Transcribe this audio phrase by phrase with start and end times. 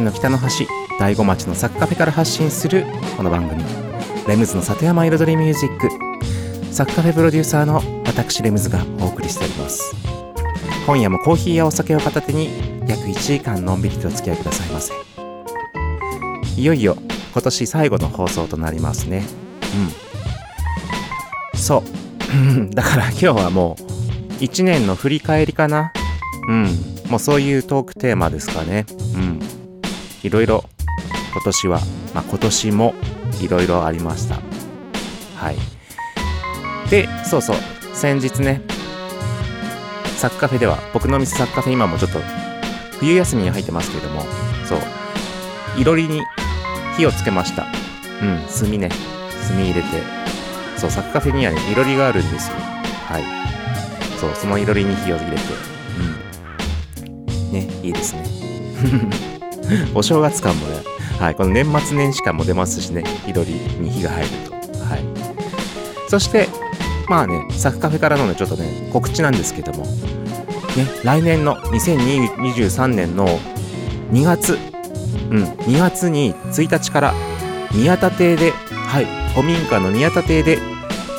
[0.00, 0.66] 県の北の端
[0.98, 2.86] 大子町のサッカフェから発信する
[3.18, 3.62] この番組。
[4.26, 5.90] レムズの里山彩りミュージック。
[6.72, 9.94] サッカフェプロデューサーの私レムズがお送りしております。
[10.86, 12.48] 今夜もコーヒーやお酒を片手に
[12.88, 14.94] 約1時間のんびりとお付き合いくださいませ。
[16.56, 16.96] いよいよ
[17.34, 19.24] 今年最後の放送となりますね。
[21.52, 21.60] うん。
[21.60, 21.84] そ
[22.70, 22.72] う。
[22.74, 25.92] だから今日はもう1年の振り返りかな。
[26.48, 26.68] うん。
[27.10, 28.86] もうそういうトークテーマですかね。
[30.22, 30.64] いろいろ
[31.32, 31.80] 今年は、
[32.14, 32.94] まあ、今年も
[33.40, 34.36] いろいろありました。
[35.36, 35.56] はい。
[36.90, 37.56] で、そうそう、
[37.94, 38.60] 先日ね、
[40.16, 42.18] サッカフェでは、僕の店サッカフェ今もちょっと
[42.98, 44.22] 冬休みに入ってますけれども、
[44.66, 44.80] そう、
[45.80, 46.22] いろりに
[46.96, 47.66] 火をつけました。
[48.20, 48.90] うん、炭ね、
[49.48, 49.88] 炭入れて、
[50.76, 52.56] そう、サッカフェにはね、いろりがあるんですよ。
[53.06, 53.24] はい。
[54.18, 55.42] そう、そのいろりに火を入れて、
[57.02, 58.24] うんね、いいですね。
[59.94, 60.76] お正月感もね、
[61.18, 64.52] はい、この年末年始感も出ますしね、いろりに火が入ると。
[64.84, 65.04] はい。
[66.08, 66.48] そして、
[67.08, 73.26] まあね、サクカフェからのね、ちょっとね、告知なんですけども、ね、来年の2023年の
[74.12, 74.58] 2月、
[75.30, 77.14] うん、2月に1日から
[77.72, 80.58] 宮田邸で、はい、古民家の宮田邸で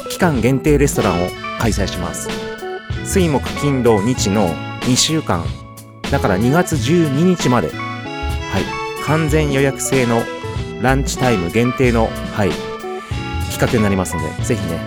[0.09, 1.29] 期間限定レストランを
[1.59, 2.29] 開催します。
[3.06, 5.44] 水木金土日の2週間
[6.12, 7.72] だから2月12日まで、
[8.51, 8.63] はい、
[9.06, 10.22] 完全予約制の
[10.81, 12.50] ランチタイム限定の、はい、
[13.51, 14.79] 企画になりますので、ぜひね、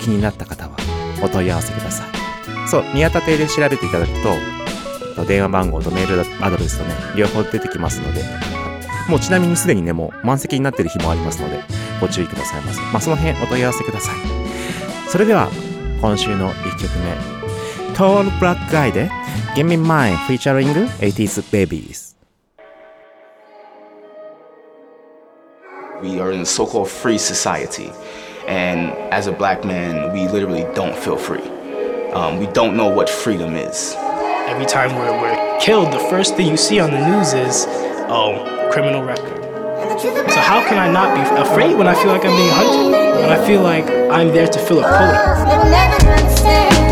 [0.00, 0.76] 気になった方は
[1.22, 2.68] お問い合わせください。
[2.68, 8.22] そう、宮田邸で調べていただくと、電話番号とメールアドレスとね、両方出てきますので、
[9.08, 11.60] もうちなみにすでにね、もう満席になってる日もありますので、
[12.00, 12.80] ご注意くださいませ。
[12.80, 14.14] まあ、その辺お問い合わせください。
[15.08, 15.50] それでは、
[16.00, 19.10] 今週の1曲目、トールブラックアイで
[19.54, 22.03] Give Me Mine featuring 80s Babies.
[26.02, 27.92] We are in a so called free society.
[28.46, 31.42] And as a black man, we literally don't feel free.
[32.12, 33.94] Um, we don't know what freedom is.
[34.46, 37.64] Every time we're, we're killed, the first thing you see on the news is,
[38.10, 39.42] oh, criminal record.
[40.30, 43.20] So how can I not be afraid when I feel like I'm being hunted?
[43.20, 46.83] When I feel like I'm there to fill a quota?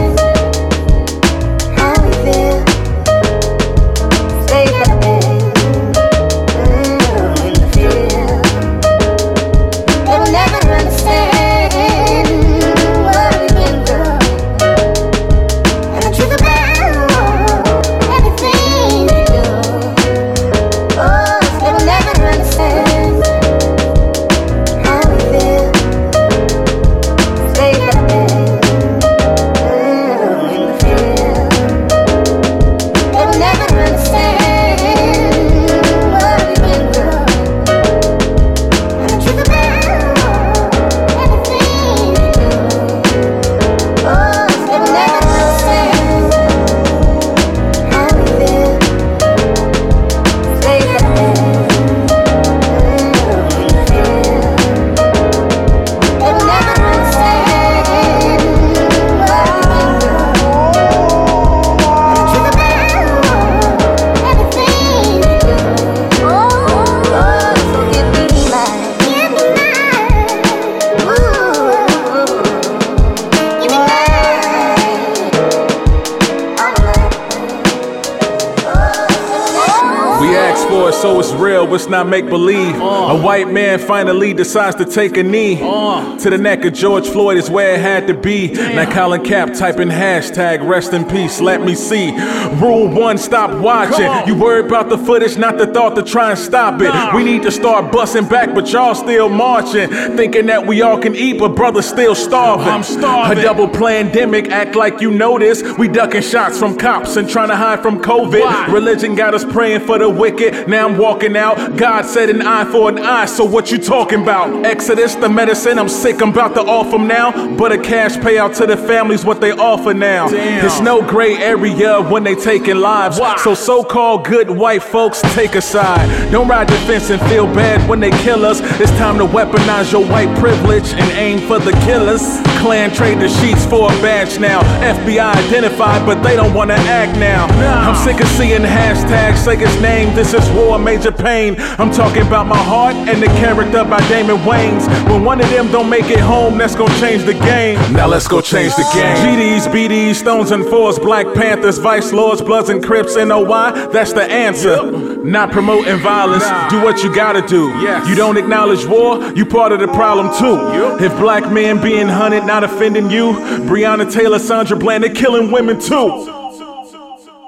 [81.33, 82.77] Real, it's not make believe.
[82.77, 87.37] A white man finally decides to take a knee to the neck of George Floyd
[87.37, 88.53] is where it had to be.
[88.53, 91.41] Now Colin Cap typing hashtag rest in peace.
[91.41, 92.13] Let me see.
[92.61, 94.11] Rule one, stop watching.
[94.27, 96.93] You worry about the footage, not the thought to try and stop it.
[97.15, 101.15] We need to start busting back, but y'all still marching, thinking that we all can
[101.15, 102.69] eat, but brothers still starving.
[102.69, 103.39] I'm starving.
[103.39, 105.63] A double pandemic, act like you know this.
[105.77, 108.73] We ducking shots from cops and trying to hide from COVID.
[108.73, 110.69] Religion got us praying for the wicked.
[110.69, 111.77] Now I'm walking out.
[111.77, 113.27] God said an eye for an eye.
[113.27, 114.65] So what you talking about?
[114.65, 115.81] Exodus, the medicine.
[115.81, 116.23] I'm sick.
[116.23, 117.57] I'm about to offer now.
[117.57, 120.29] But a cash payout to the families, what they offer now.
[120.29, 120.65] Damn.
[120.65, 123.19] It's no gray area when they taking lives.
[123.19, 123.37] Why?
[123.39, 126.07] So so-called good white folks take a side.
[126.31, 128.61] Don't ride the fence and feel bad when they kill us.
[128.81, 132.23] It's time to weaponize your white privilege and aim for the killers.
[132.63, 134.61] Clan trade the sheets for a badge now.
[134.83, 137.47] FBI identified, but they don't wanna act now.
[137.87, 140.12] I'm sick of seeing hashtags say his name.
[140.15, 141.57] This is war, major pain.
[141.79, 144.87] I'm talking about my heart and the character by Damon Wayans.
[145.11, 147.79] When one of them don't make it home, that's gonna change the game.
[147.93, 149.17] Now let's go change the game.
[149.17, 153.73] GDs, BDs, Stones and Fours, Black Panthers, Vice Lords, Bloods and Crips, NOI.
[153.75, 154.91] Oh, that's the answer.
[155.25, 156.45] Not promoting violence.
[156.71, 157.69] Do what you gotta do.
[158.09, 161.05] You don't acknowledge war, you part of the problem too.
[161.05, 163.33] If black men being hunted not offending you,
[163.69, 166.42] Breonna Taylor, Sandra Bland, they're killing women too.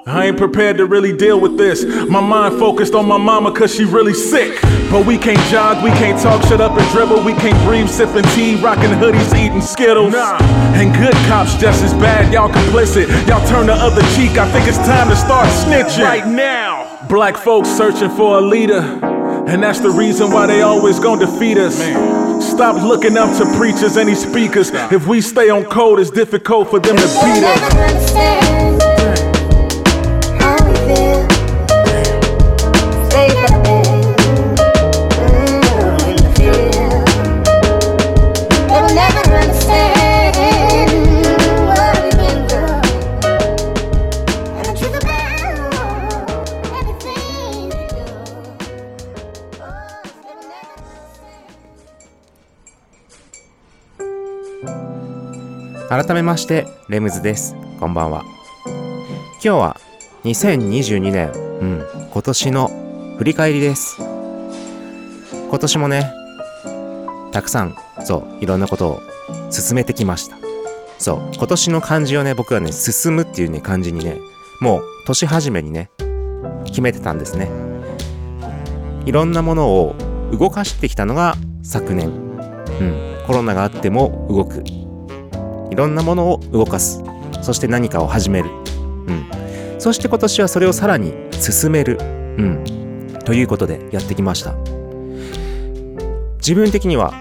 [0.07, 1.83] I ain't prepared to really deal with this.
[1.83, 4.61] My mind focused on my mama cause she really sick.
[4.91, 7.23] But we can't jog, we can't talk, shut up and dribble.
[7.23, 10.13] We can't breathe, sipping tea, rocking hoodies, eating Skittles.
[10.13, 10.37] Nah.
[10.75, 13.07] And good cops just as bad, y'all complicit.
[13.27, 16.03] Y'all turn the other cheek, I think it's time to start snitching.
[16.03, 16.99] Right now.
[17.09, 18.81] Black folks searching for a leader.
[19.47, 21.79] And that's the reason why they always gonna defeat us.
[21.79, 22.41] Man.
[22.43, 24.69] Stop looking up to preachers and these speakers.
[24.71, 28.74] If we stay on code, it's difficult for them to beat us.
[55.95, 57.55] 改めまして、レムズです。
[57.79, 58.25] こんばんは。
[58.65, 59.79] 今日は
[60.25, 63.95] 2022年、うん、今年の振り返りです。
[65.31, 66.11] 今年もね、
[67.31, 69.01] たくさん、そう、いろんなことを
[69.49, 70.35] 進めてきました。
[70.99, 74.17] そう、今年の漢字をね、僕はね、進むっていうね、漢字にね、
[74.59, 75.91] もう年始めにね、
[76.65, 77.49] 決めてたんですね。
[79.05, 79.95] いろんなものを
[80.33, 82.09] 動かしてきたのが昨年。
[82.09, 84.61] うん、コロナがあっても動く。
[85.71, 87.03] いろんなものを動かす。
[87.41, 88.49] そして何かを始める。
[88.49, 89.25] うん。
[89.79, 91.97] そして今年はそれをさらに進める。
[91.99, 92.63] うん。
[93.25, 94.55] ということでやってきました。
[96.37, 97.11] 自分的には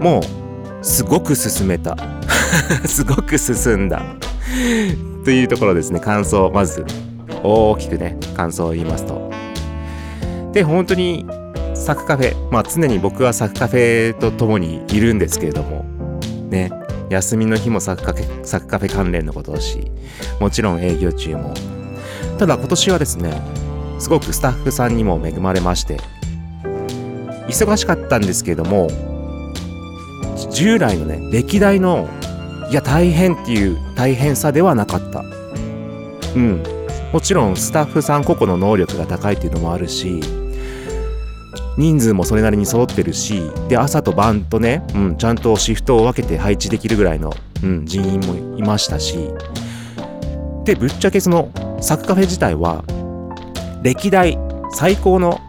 [0.00, 1.96] もうすごく進めた。
[2.86, 4.02] すごく進んだ。
[5.24, 6.00] というところですね。
[6.00, 6.84] 感想、まず
[7.42, 9.30] 大きくね、感想を言いますと。
[10.52, 11.26] で、本当に
[11.74, 15.84] サクカフェ、まあ常に僕はサクカフェと共にいるんですけれども、
[16.50, 16.70] ね、
[17.10, 19.90] 休みの日もサクカフェ、サクカフェ関連のことをし、
[20.40, 21.54] もちろん営業中も。
[22.38, 23.42] ただ今年はですね、
[23.98, 25.98] すごくスタッフさんにも恵まれまして、
[27.48, 28.88] 忙しかったんですけれども、
[30.50, 32.08] 従来のね、歴代の、
[32.70, 35.24] いや大変っていう大変さではなかった。
[36.34, 36.62] うん。
[37.12, 40.20] もちろんスタッフさん個々の能力が高いっていうのもあるし、
[41.78, 47.32] 人数もそれなりに揃ってるし、で、朝と晩とね、うん、ちゃんとシフトを分けて配置できるぐらいの、
[47.62, 49.30] うん、人員もいましたし、
[50.64, 52.82] で、ぶっちゃけその、サクカフェ自体は、
[53.84, 54.36] 歴代
[54.72, 55.40] 最高の、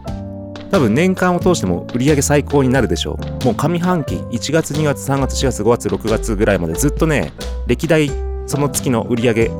[0.70, 3.44] 多分年間を通しても売り上げ最高になるでしょう。
[3.44, 7.32] もう上半期、1月、2月、3月、4月、5月、6月ぐらいまでずっとね、
[7.66, 8.08] 歴代
[8.46, 9.50] その月の売り上げ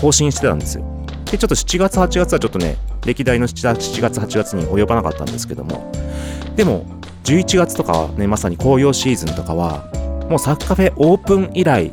[0.00, 0.84] 更新してたんですよ。
[1.30, 5.90] で、ちょっと7月、8月はちょっとね、歴代の 7, 月、8月に及ばなかったんですけども、
[6.56, 6.84] でも、
[7.24, 9.84] 11月とかね、まさに紅葉シーズンとかは、
[10.28, 11.90] もうサッカフェオープン以来、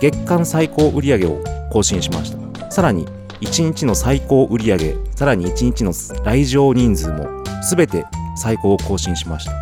[0.00, 2.70] 月間最高売上を更新しました。
[2.70, 3.06] さらに、
[3.40, 5.92] 1日の最高売上、さらに1日の
[6.24, 7.26] 来場人数も、
[7.62, 8.04] すべて
[8.36, 9.52] 最高を更新しました。
[9.52, 9.58] ま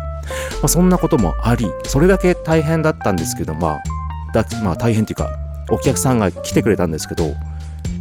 [0.63, 3.83] あ、そんなこともあり、それだけ大変だったんですけど、まあ、
[4.33, 5.29] だまあ大変っていうか、
[5.69, 7.35] お客さんが来てくれたんですけど、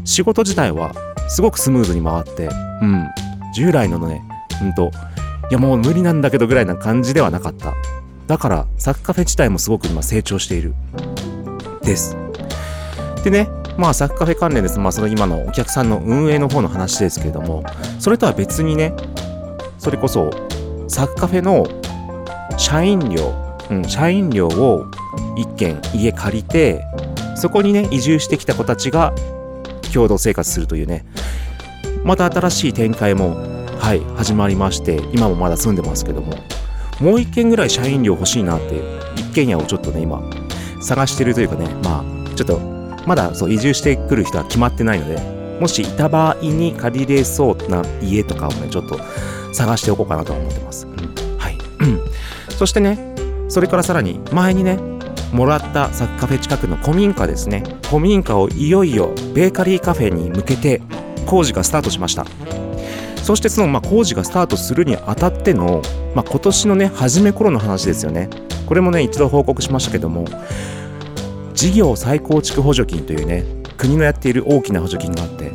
[0.04, 0.92] 仕事自体は
[1.28, 2.49] すごくスムーズに回って、
[2.83, 3.09] うん、
[3.54, 4.23] 従来のね、
[4.62, 4.90] うんと、
[5.50, 7.75] いやもう無理なんだけどぐらいな感じではなかった。
[8.26, 10.75] だから、サッカフェ自体もすごく今成長している。
[11.83, 12.16] です。
[13.23, 14.78] でね、まあサッカフェ関連です。
[14.78, 17.64] まあその今のお客さんの運営の方の話ですけれども、
[18.00, 18.95] それとは別にね、
[19.78, 20.30] それこそ
[20.88, 21.66] サクカフェの
[22.59, 23.35] 社員寮、
[23.71, 24.87] うん、社員寮を
[25.37, 26.85] 一軒家借りて
[27.37, 29.14] そこにね移住してきた子たちが
[29.96, 31.04] 共同生活するというね。
[32.04, 33.36] また新しい展開も
[33.78, 36.34] はい始まりまして今もまだ住んでますけども。
[37.00, 38.80] もう一軒ぐらい社員寮欲しいなって
[39.16, 40.22] 一軒家をちょっとね今
[40.80, 42.58] 探してるというかねまあちょっと
[43.06, 48.98] まだそう移住してくる人は決まってないのでもしいた場合に借りれそうな家とかをねちょっと
[49.52, 51.38] 探しておこうかなとは思ってます、うん。
[51.38, 51.58] はい。
[52.48, 53.14] そしてね
[53.48, 54.95] それからさらに前にね
[55.33, 57.62] もらったサッカフェ近くの古民家ですね。
[57.88, 60.80] 古民家をいよいよベーカリーカフェに向けて
[61.26, 62.26] 工事がスタートしました。
[63.23, 65.83] そしてその、まあ、工事がスタートするにあたっての、
[66.14, 68.30] まあ、今年のね初め頃の話ですよね。
[68.66, 70.25] これもね一度報告しましたけども
[71.54, 73.45] 事業再構築補助金というね
[73.76, 75.50] 国のやっている大きな補助金があって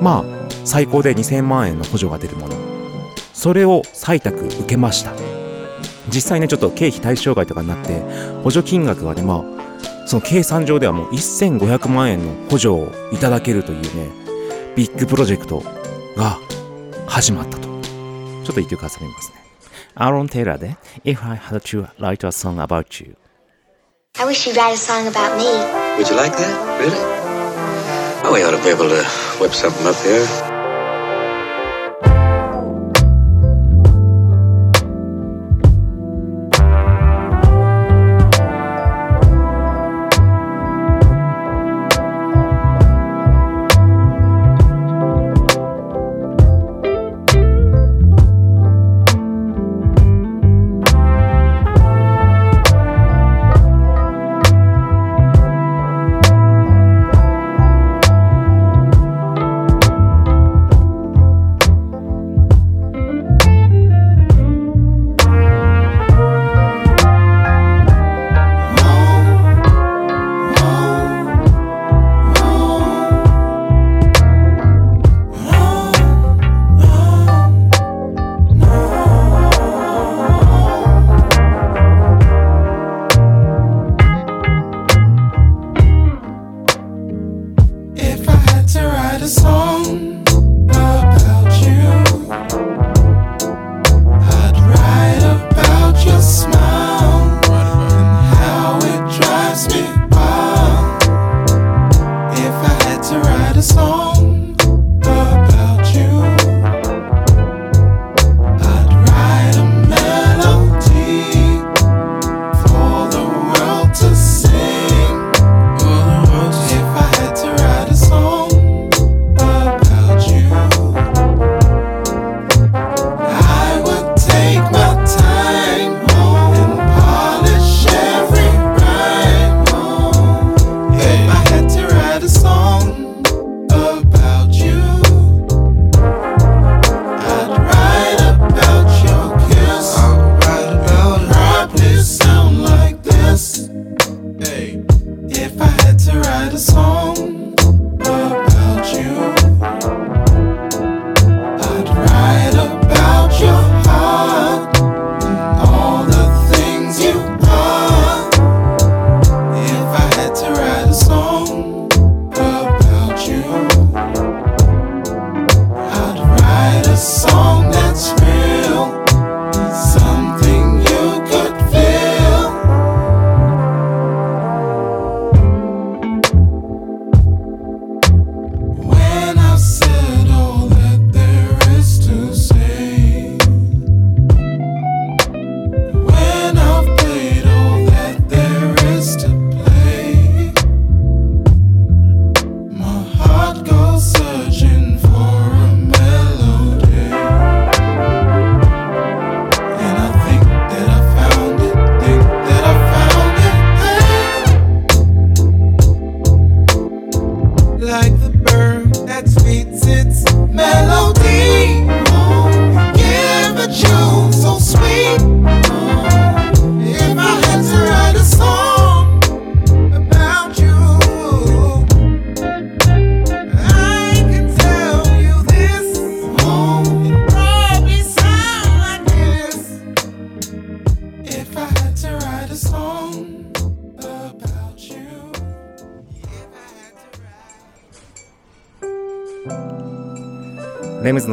[0.00, 0.24] まあ
[0.64, 2.54] 最高で2000万円の補助が出るもの。
[3.32, 5.35] それを採択受けました。
[6.08, 8.00] 実際ねちょっと経費対象外とかになって
[8.42, 14.10] 補助金額はねまあその計算上ではもう1500万円の補助をいただけるというね
[14.76, 15.62] ビッグプロジェクト
[16.16, 16.38] が
[17.06, 19.36] 始まったとちょっと一曲挟みますね
[19.94, 23.16] アーロン・テイラーで If I Had to Write a Song About You
[24.18, 25.44] I wish you'd write a song about me.
[25.98, 26.80] Would you like that?
[26.80, 26.96] Really?
[28.24, 29.04] Oh, we ought to be able to
[29.38, 30.55] whip something up here.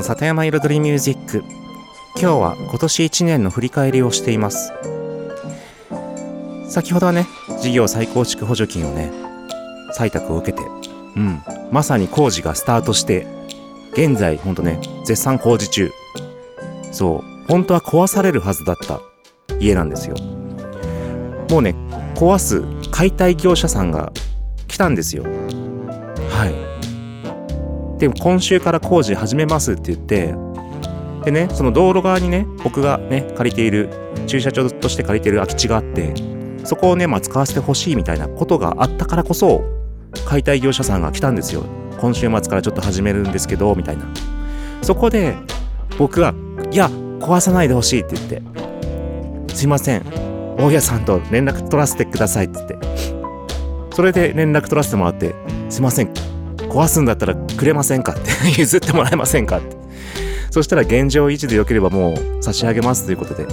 [0.04, 1.44] 里山彩りミュージック。
[2.20, 4.74] 今日は今年1年の振り返りをしています。
[6.68, 7.26] 先ほどはね
[7.62, 9.14] 事業再構築補助金をね
[9.98, 10.64] 採択を受けて
[11.16, 11.42] うん
[11.72, 13.28] まさに工事がスタートして
[13.94, 15.90] 現在ほんとね絶賛工事中。
[16.92, 19.00] そう本当は壊されるはずだった
[19.58, 20.16] 家なんですよ。
[21.50, 21.76] もうね
[22.16, 24.12] 壊す解体業者さんが
[24.68, 25.24] 来たんですよ。
[25.24, 26.73] はい。
[27.98, 30.36] で今週から工事始めますって言って
[31.26, 33.90] でねその道路側にね僕がね借りている
[34.28, 36.14] 駐車場として借りている空き地があって
[36.66, 39.62] そこをね、まあ、使わせてほしいみたいなことがあったからこそ
[40.26, 41.64] 解体業者さんが来たんですよ。
[42.00, 44.06] 今週末からちょっと始めるんですけどみたいな。
[44.82, 45.36] そこで
[45.98, 46.34] 僕が
[46.72, 48.42] 「いや壊さないでほしい」って言って
[49.56, 50.04] 「すいません。
[50.58, 52.78] 大家さんと連絡取らせてください」って言って。
[53.94, 55.36] それで連絡取らせてもらって
[55.70, 56.12] 「すいません。
[56.74, 58.32] 壊すんだったらくれませんか?」って。
[58.60, 59.78] 譲ってもらえませんかって。
[60.50, 63.48] そしたら現状維持でよければもう差し上げますということで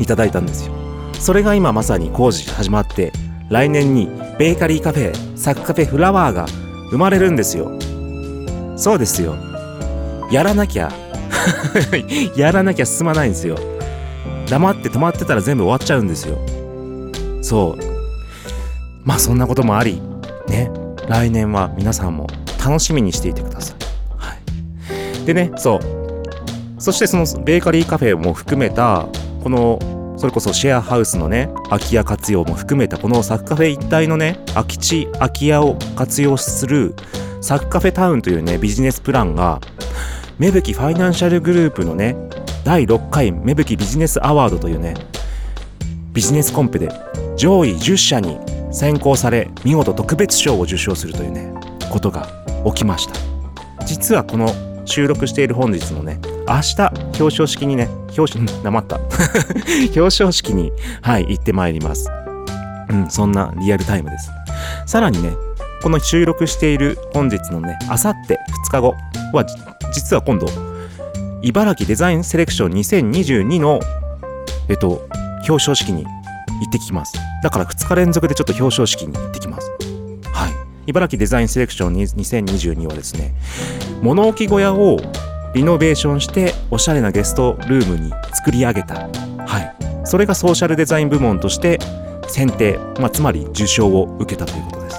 [0.00, 0.72] いただいたんですよ。
[1.18, 3.12] それが今まさに工事始まって
[3.50, 6.46] 来年にベーカリーカフェサクカフェフラワーが
[6.90, 7.70] 生まれるんですよ。
[8.76, 9.34] そうですよ。
[10.30, 10.92] やらなきゃ。
[12.36, 13.56] やらなきゃ進まないんですよ。
[14.48, 16.38] 黙って止まってたら全部終わっちゃうんですよ。
[17.42, 17.82] そう。
[19.04, 20.00] まあそんなこともあり
[20.48, 20.70] ね。
[21.08, 22.26] 来年は皆さんも
[22.64, 23.76] 楽しみにしていてください、
[24.16, 24.34] は
[25.22, 25.98] い、でねそう。
[26.78, 29.08] そしてそのベーカリーカフェも含めた
[29.42, 29.78] この
[30.16, 36.94] それこそシェアハウスのね空き家活用も含めたこのサクカフェ一帯のね空き地空き家を活用する
[37.40, 39.60] サクカフェタウンというねビジネスプランが
[40.38, 42.16] 芽吹ファイナンシャルグループのね
[42.64, 44.94] 第6回芽吹ビジネスアワードというね
[46.12, 46.88] ビジネスコンペで
[47.36, 48.38] 上位10社に
[48.70, 51.52] 選考され見事特別賞を受賞するというね
[51.90, 52.28] ことが
[52.66, 53.14] 起きました。
[53.84, 54.52] 実はこの
[54.84, 56.82] 収録している本日のね明日
[57.20, 58.96] 表彰式にね表彰ん黙った。
[59.94, 62.10] 表彰式にはい行ってまいります。
[62.90, 64.30] うんそんなリアルタイムです。
[64.86, 65.32] さらにね
[65.82, 68.94] この収録している本日のねあさって2日後
[69.32, 69.44] は
[69.92, 70.46] 実は今度
[71.42, 73.80] 茨城デザインセレクション2022の
[74.68, 75.06] えっと
[75.48, 76.10] 表彰式に行
[76.68, 77.27] ってきます。
[77.42, 79.70] だから2日連続でちょっと表彰式に行ってきます。
[80.32, 80.52] はい。
[80.86, 83.34] 茨城デザインセレクション2022はですね
[84.02, 84.98] 物置小屋を
[85.54, 89.08] リノベーションしておしゃれなゲストルームに作り上げた、
[89.46, 91.78] はい、それがソーシャルデザイン部門として
[92.28, 94.98] 選定、まあ、つまり受賞を受けたということです。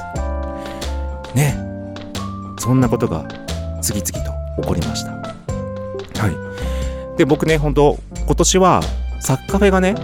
[1.36, 1.69] ね。
[2.58, 3.25] そんなことが
[3.82, 5.12] 次々と起こりました。
[5.12, 6.28] は
[7.15, 7.17] い。
[7.17, 8.82] で僕ね本当今年は
[9.21, 9.95] サッカフェがね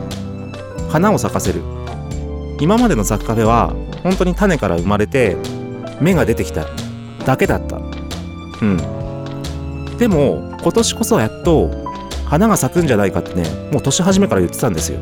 [0.90, 1.62] 花を咲かせる
[2.60, 5.36] 今までのサッカフェは本当に種から生まれて
[6.02, 6.66] 芽が出てきた
[7.26, 7.78] だけだった。
[7.78, 8.78] うん。
[9.98, 11.72] でも今年こそやっと
[12.26, 15.00] 花が咲くんじゃないかってねもう年始めから言ってたんですよ。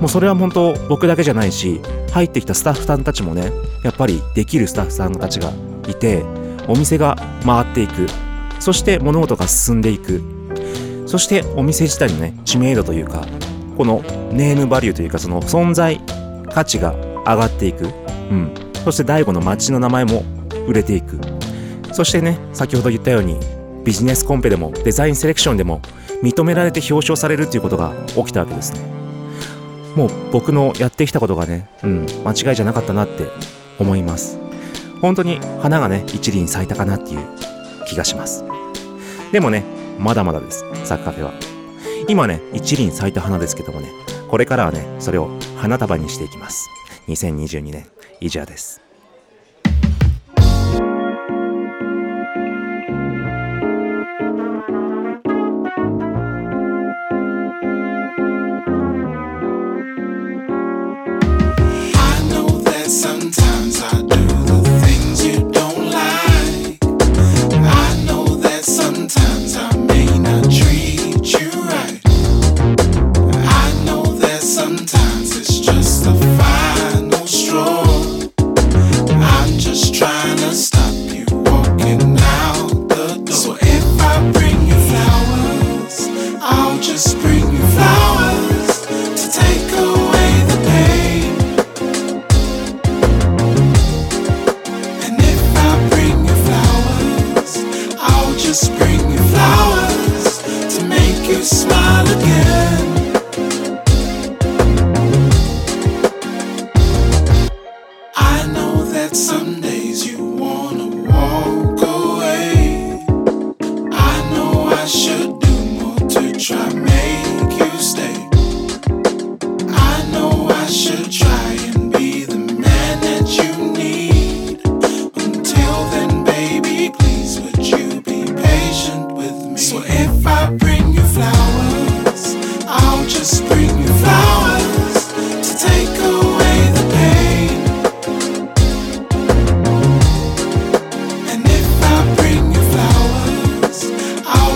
[0.00, 1.80] もうそれは本当僕だけじゃないし
[2.12, 5.52] 入ってきたスタッフさんたちもねやっぱりできるスタッフさんたちが
[5.88, 6.22] いて
[6.68, 8.06] お店が回っていく。
[8.60, 10.22] そして物事が進んでいく。
[11.06, 13.26] そしてお店自体のね知名度というか
[13.76, 16.00] このネームバリューというかその存在
[16.52, 17.88] 価値が上がっていく、う
[18.34, 20.24] ん、そして第五の街の名前も
[20.66, 21.18] 売れていく。
[21.92, 23.38] そしてね先ほど言ったように
[23.84, 25.80] ビジネスコンペでもデザインセレクションでも
[26.22, 28.80] 認められて表彰されるっていうことが起きたわけですね。
[29.96, 33.28] もう僕のやってきたことがね、うん、間違いじゃなかったなって
[33.78, 34.38] 思います。
[35.02, 37.26] 本当に花がね一輪咲いたかなっていう
[37.86, 38.44] 気がします。
[39.32, 39.64] でもね
[39.98, 41.32] まだまだですサッカーフェは。
[42.08, 43.88] 今ね一輪咲いた花ですけどもね
[44.32, 46.70] これからはねそれを花束にしていきます。
[47.06, 47.86] 2022年
[48.18, 48.80] 以上です。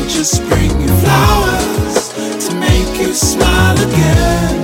[0.04, 2.12] Just bring you flowers
[2.46, 4.55] to make you smile again.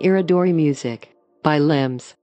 [0.00, 1.08] Iridori Music
[1.42, 2.16] by Limbs.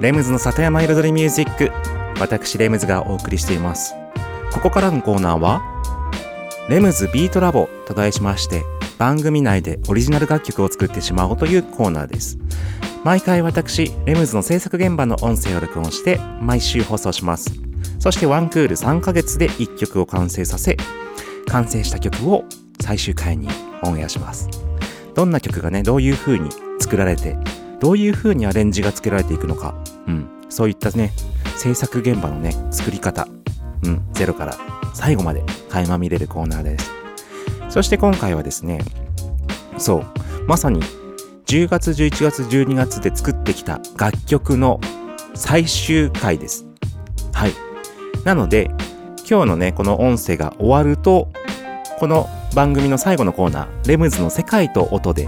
[0.00, 1.72] レムズの里山彩りミュージック
[2.20, 3.94] 私レムズがお送りしています。
[4.52, 5.62] ここからのコーナーは
[6.68, 8.64] レムズビートラボと題しまして
[8.98, 12.38] 番組内でオリジナル楽曲を作ってしまおうというコーナーです。
[13.04, 17.52] 毎回私レムズの制作現場の音声を録音して毎週放送します
[17.98, 20.76] そしてワンクール3ヶ月で1曲を完成させ
[21.46, 22.44] 完成した曲を
[22.80, 23.48] 最終回に
[23.82, 24.48] オンエアします
[25.14, 27.36] どんな曲がねどういう風に作られて
[27.80, 29.74] どういう風にアレンジがつけられていくのか、
[30.06, 31.12] うん、そういったね、
[31.56, 33.28] 制作現場のね、作り方、
[33.84, 34.56] うん、ゼロから
[34.94, 36.90] 最後まで垣間見れるコーナーです。
[37.68, 38.80] そして今回はですね、
[39.76, 40.04] そう、
[40.46, 40.80] まさに
[41.48, 44.82] 10月、11月、12月で作ってきた楽曲の
[45.34, 46.66] 最終回です。
[47.32, 47.52] はい。
[48.22, 48.70] なので、
[49.26, 51.32] 今日のね、この音声が終わると、
[51.98, 55.26] この番組の最後のコーナー、レムズの世界と音で、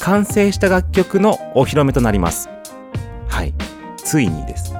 [0.00, 2.48] 完成した楽曲のお披露目となります。
[3.28, 3.54] はい。
[3.98, 4.74] ついにです。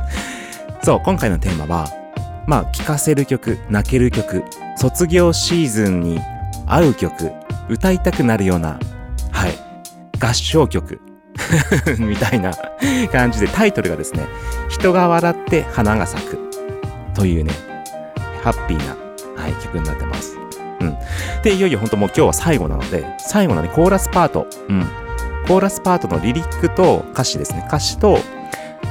[0.83, 1.93] そう、今回のテーマは、
[2.49, 4.43] まあ、聴かせる曲、泣ける曲、
[4.77, 6.19] 卒業シーズンに
[6.67, 7.31] 合う曲、
[7.69, 8.81] 歌いたくなるような、
[10.23, 11.01] 合唱曲、
[11.99, 12.53] みたいな
[13.11, 14.27] 感じで、タイトルがですね、
[14.69, 16.39] 人が笑って花が咲く、
[17.15, 17.53] というね、
[18.43, 18.97] ハッピーな、
[19.37, 20.37] はい、曲になってます。
[20.81, 20.97] うん。
[21.43, 24.87] で、いよいよ本当もう今日は最後なので、最後のね、コーラスパート、うん。
[25.49, 27.65] コーラスパートのリリックと歌詞ですね。
[27.67, 28.19] 歌詞と、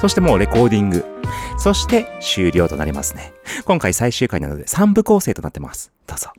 [0.02, 1.06] そしてもうレコーディング。
[1.58, 3.34] そして終了となりますね。
[3.66, 5.92] 今回最終回なので3部構成となってます。
[6.08, 6.32] どうぞ。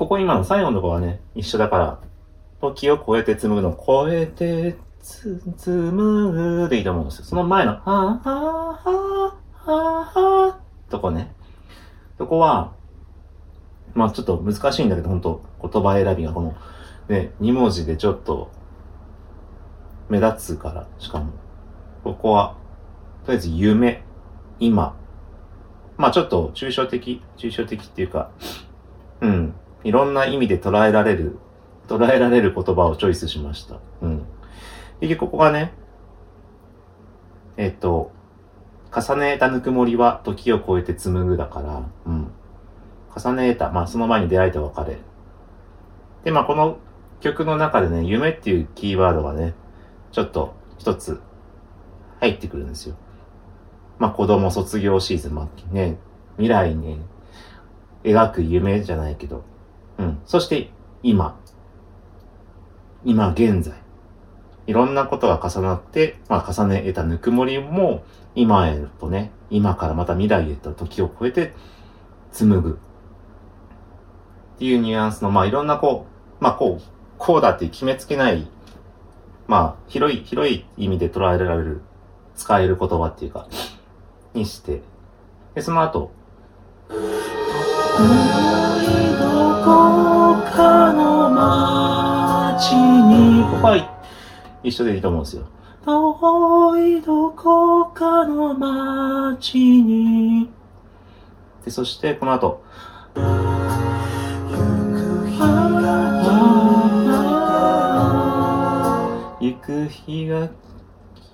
[0.00, 0.18] ここ。
[0.18, 2.00] 今の最後のところはね、一緒だから、
[2.62, 7.26] 時を超えて紡ぐの、超えてつ紡ぐでいいと思うんですよ。
[7.26, 11.34] その前の、はぁはぁはぁはぁはぁとこね。
[12.16, 12.72] そこは、
[13.92, 16.54] まあちょっと難しいんだけど、本当言葉選びがこの、
[17.10, 18.50] ね、2文字でちょっと、
[20.08, 21.32] 目立つから、しかも。
[22.04, 22.56] ここは、
[23.26, 24.02] とりあえず夢、
[24.60, 24.96] 今。
[25.98, 28.30] まあちょっと抽象的、抽象的っていうか、
[29.20, 29.54] うん。
[29.84, 31.38] いろんな意味で捉えられる、
[31.88, 33.78] 捉えられる言葉をチョイスしました。
[34.02, 34.24] うん。
[35.00, 35.72] で、ここがね、
[37.56, 38.12] えっと、
[38.94, 42.30] 重ねたぬくもりは時を超えて紡ぐだから、うん。
[43.16, 44.98] 重ねた、まあその前に出会いと別れ。
[46.24, 46.78] で、まあこの
[47.20, 49.54] 曲の中でね、夢っていうキーワードがね、
[50.12, 51.20] ちょっと一つ
[52.20, 52.96] 入ってくるんですよ。
[53.98, 55.98] まあ子供卒業シーズン、まあね、
[56.36, 57.00] 未来に、
[58.02, 59.44] 描く夢じゃないけど、
[60.00, 60.18] うん。
[60.24, 60.70] そして
[61.02, 61.38] 今。
[63.04, 63.74] 今現在。
[64.66, 68.02] いろんなことが重なって、まあ重ね得たぬくもりも、
[68.34, 71.52] 今へとね、今からまた未来へと時を超えて
[72.32, 72.78] 紡ぐ。
[74.56, 76.06] っていうニュアンスの、まあいろんなこ
[76.40, 76.82] う、まあこう、
[77.18, 78.48] こうだって決めつけない、
[79.46, 81.82] まあ広い、広い意味で捉えられる、
[82.36, 83.48] 使える言葉っていうか、
[84.34, 84.82] にして、
[85.54, 86.12] で、その後、
[90.50, 93.76] こかの街に、ここは
[94.64, 95.44] 一緒でいいと思うんですよ。
[95.84, 100.50] 遠いどこかの街に。
[101.64, 102.64] で、そしてこの後、
[109.40, 110.48] 行く日が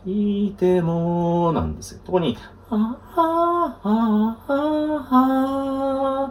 [0.04, 2.00] 来ても、なんですよ。
[2.04, 2.36] ここに、
[2.68, 4.56] ああ、ああ、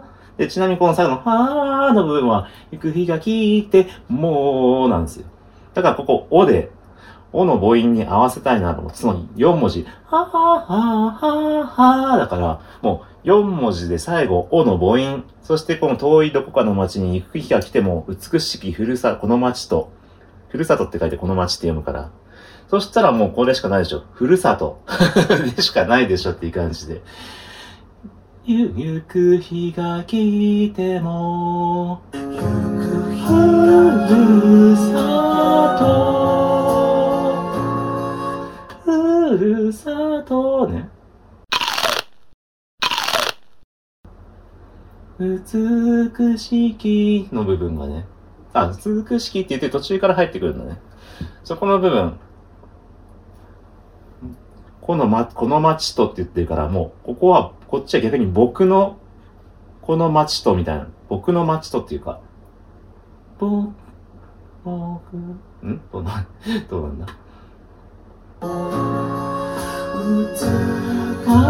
[0.02, 5.26] あで、ちなみにこの最後の、あーの部分は、行く日が来て、もう、なんですよ。
[5.74, 6.70] だからここ、おで、
[7.32, 19.92] おの母音に合わせたいなと思って、その4文字、はーはーはーははだから、もう4文字で最後、おの母音、そしてこの遠いどこかの町に行く日が来ても、美しきふるさ、この町と、
[20.48, 22.10] ふるさとって書いてこの町って読むから、
[22.68, 24.04] そしたらもうこれしかないでしょ。
[24.12, 24.82] ふるさと。
[25.56, 27.02] でしかないでしょっていう感じで。
[28.48, 32.24] ゆ、ゆく日が来ても、ゆく
[33.12, 33.34] 日ふ
[34.14, 35.82] るさと。
[38.84, 40.88] ふるさとね。
[45.18, 48.06] 美しきの部分がね。
[48.52, 48.74] あ、美
[49.18, 50.78] しきって言って途中から入ってくるんだね。
[51.42, 52.16] そこの部分。
[54.82, 58.98] このま、この町とって言ってるから、もう、ここは、こっちは逆に僕の、
[59.82, 60.88] この町とみたいな。
[61.08, 62.20] 僕の町とっていうか、
[63.38, 63.70] 僕、
[64.64, 65.40] 僕、ん？
[65.92, 66.26] どうなん、
[66.68, 67.06] どうなんだ？
[68.40, 68.46] 美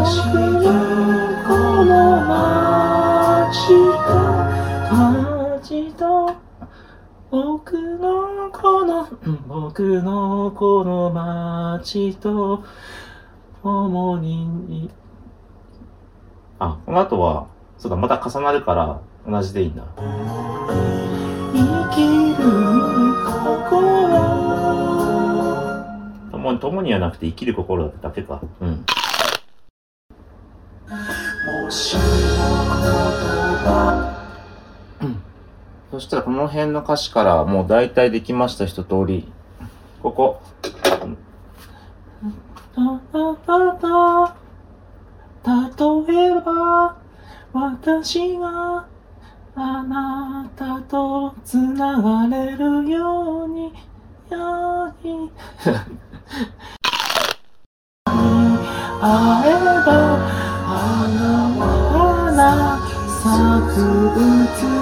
[0.07, 0.27] しき
[1.47, 1.51] こ
[1.85, 3.69] の街
[4.07, 4.13] と
[4.93, 6.35] 街と
[7.31, 9.09] 僕のこの
[9.49, 12.65] 僕のこの街と
[13.63, 14.91] 共に
[16.59, 19.85] あこの後はそうだまた重なるから同じでいいんだ。
[19.97, 22.03] 生き
[22.37, 22.45] る
[23.25, 23.87] 心。
[26.33, 28.41] 共に共にはなくて生きる心だけか。
[28.61, 28.85] うん。
[31.65, 32.09] もしも言
[33.65, 34.17] 葉
[35.91, 39.31] そしたらこの辺の歌詞からもう大体できました一通り。
[40.03, 40.41] ここ。
[42.75, 42.83] た
[43.47, 44.46] た
[46.17, 46.97] たた例えば
[47.53, 48.87] 私が
[49.55, 53.73] あなたとつながれるように
[54.31, 55.31] ように。
[58.99, 59.53] 会え
[59.85, 59.93] ば
[60.67, 60.75] 花
[61.55, 61.61] は
[61.93, 62.79] 花
[63.23, 63.27] 咲
[63.75, 64.76] く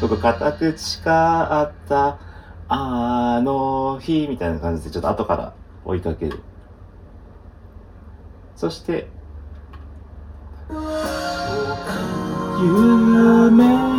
[0.00, 2.18] 僕片口かった
[2.68, 6.40] あの日みたいな感じでちょっと後から追いかける。
[8.56, 9.08] そして
[12.58, 13.95] 夢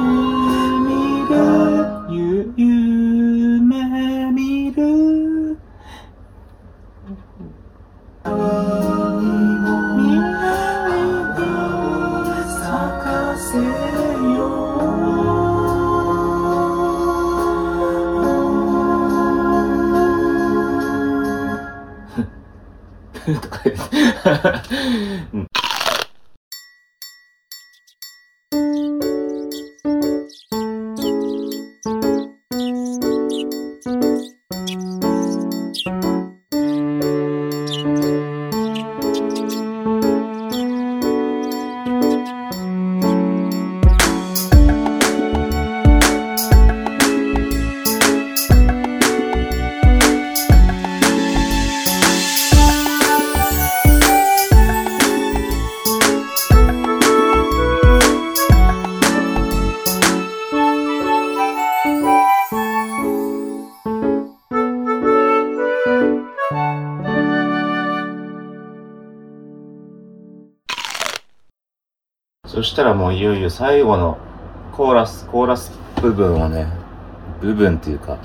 [73.18, 74.20] いよいよ最後の
[74.72, 75.72] コーラス、コーラス
[76.04, 76.68] 部分をね、
[77.42, 78.20] 部分っていうか、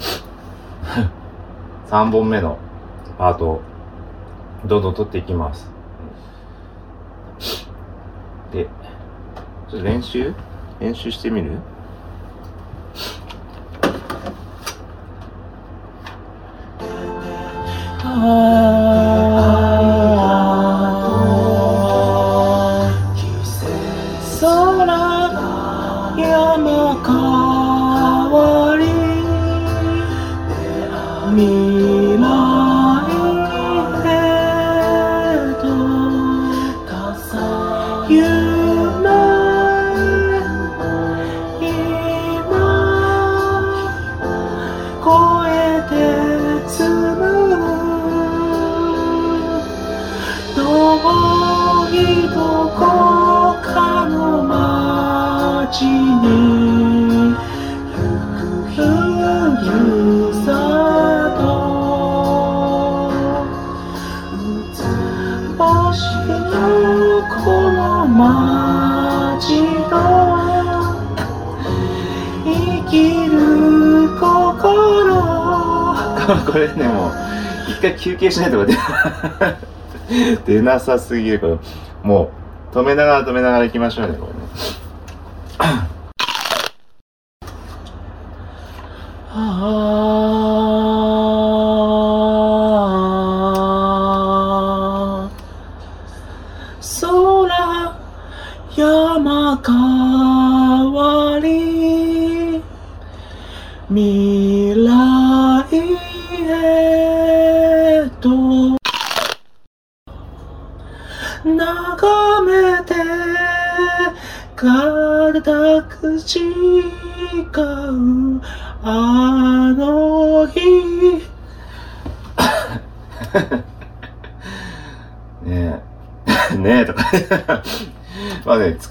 [1.88, 2.58] 3本目の
[3.16, 3.62] パートを
[4.66, 5.70] どんどん取っていきます。
[8.52, 8.66] で、
[9.70, 10.34] ちょっと練習？
[10.78, 11.52] 練習してみる？
[76.52, 77.12] これね、もう、
[77.70, 79.56] 一回休憩しないとか
[80.44, 81.58] 出なさすぎる、
[82.02, 82.30] も
[82.72, 84.38] う、止めながら止めながら行きましょうね、これね。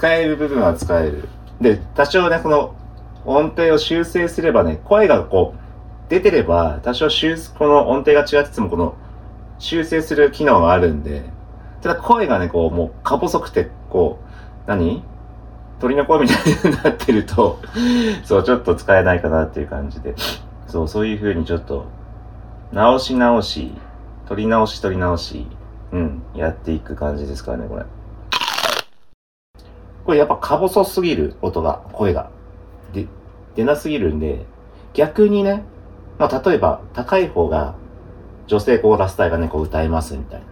[0.01, 1.29] 使える部分は使える。
[1.61, 2.75] で、多少ね、この
[3.23, 8.95] 音程を修正すればね、声がこう、出てれば、多少修、この音程が違ってても、この、
[9.59, 11.29] 修正する機能があるんで、
[11.83, 14.17] ただ声がね、こう、もう、か細くて、こ
[14.65, 15.03] う、何？
[15.79, 17.59] 鳥の声みたいになってると、
[18.25, 20.15] そう、ちょっと使えないかなっていう感じで、
[20.65, 21.85] そう、そういう風にちょっと、
[22.71, 23.71] 直し直し、
[24.27, 25.45] 取り直し取り直し、
[25.91, 27.83] うん、やっていく感じですからね、これ。
[30.05, 32.31] これやっぱか細すぎる、音が、声が。
[32.93, 33.07] で、
[33.55, 34.45] 出なすぎるんで、
[34.93, 35.63] 逆にね、
[36.17, 37.75] まあ例えば、高い方が、
[38.47, 40.45] 女性コーラス隊がね、こう歌えますみたいな。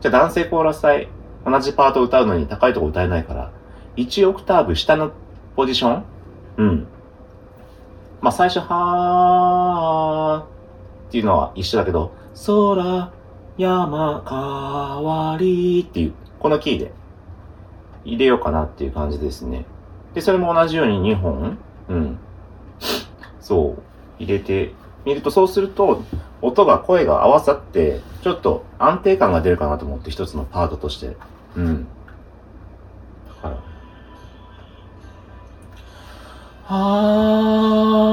[0.00, 1.08] じゃあ男性コーラス隊、
[1.46, 3.50] 同じパート歌うのに高いとこ歌えないから、
[3.96, 5.12] 1オクターブ下の
[5.56, 6.04] ポジション
[6.56, 6.86] うん。
[8.20, 12.12] まあ最初、はーっていうのは一緒だけど、
[12.46, 13.12] 空、
[13.58, 16.92] 山、変わりっていう、このキーで
[18.04, 19.64] 入れようかなっていう感じですね。
[20.14, 22.18] で、それも同じように2本うん。
[23.40, 23.82] そう。
[24.18, 24.72] 入れて
[25.04, 26.02] みると、そうすると、
[26.40, 31.16] 音が、声が合わさって、ちょっと安定感が出るかなと思って、一つのパートとして。
[31.56, 31.86] うん。
[33.28, 33.56] だから、
[36.68, 38.12] あ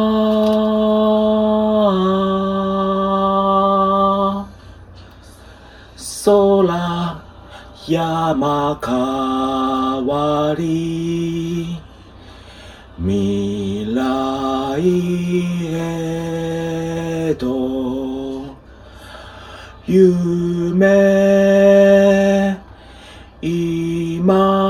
[6.26, 7.22] 空
[7.88, 9.69] 山変
[10.06, 11.80] わり
[12.98, 14.82] 未来
[15.74, 18.56] へと
[19.88, 20.20] 夢
[23.42, 24.69] 今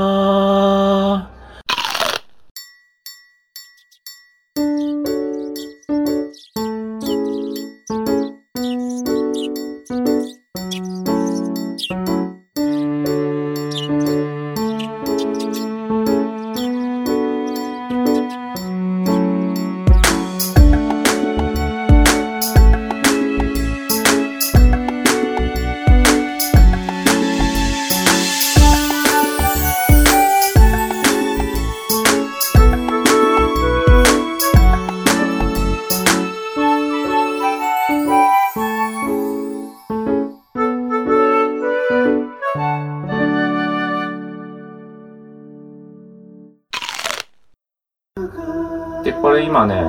[49.50, 49.82] 今ね、